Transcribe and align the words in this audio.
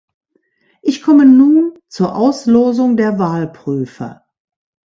Ich 0.81 1.03
komme 1.03 1.27
nun 1.27 1.77
zur 1.87 2.15
Auslosung 2.15 2.97
der 2.97 3.19
Wahlprüfer. 3.19 4.25